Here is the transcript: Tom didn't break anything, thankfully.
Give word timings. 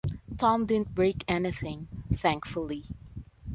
Tom 0.39 0.65
didn't 0.65 0.95
break 0.95 1.23
anything, 1.27 1.87
thankfully. 2.17 2.85